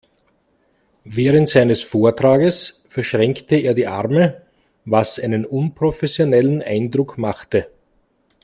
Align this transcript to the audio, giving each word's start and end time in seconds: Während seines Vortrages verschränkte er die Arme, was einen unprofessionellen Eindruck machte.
Während 1.03 1.47
seines 1.47 1.83
Vortrages 1.83 2.83
verschränkte 2.89 3.57
er 3.57 3.75
die 3.75 3.85
Arme, 3.85 4.41
was 4.83 5.19
einen 5.19 5.45
unprofessionellen 5.45 6.63
Eindruck 6.63 7.19
machte. 7.19 7.67